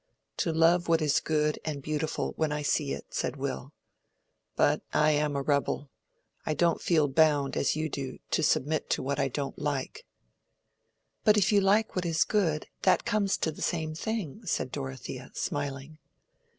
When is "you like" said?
11.51-11.95